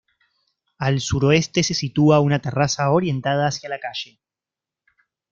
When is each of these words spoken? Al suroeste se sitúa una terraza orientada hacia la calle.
Al 0.79 0.99
suroeste 0.99 1.61
se 1.61 1.75
sitúa 1.75 2.21
una 2.21 2.39
terraza 2.39 2.89
orientada 2.89 3.47
hacia 3.47 3.69
la 3.69 3.77
calle. 3.79 4.19